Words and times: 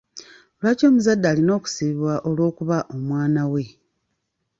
Lwaki 0.59 0.83
omuzadde 0.89 1.25
alina 1.31 1.51
okusibibwa 1.59 2.13
olw'okukuba 2.29 2.77
omwana 2.95 3.43
we? 3.51 3.63